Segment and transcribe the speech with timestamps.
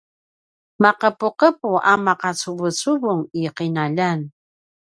[0.81, 4.19] maqepuqepu a maqacuvucuvung i qinaljan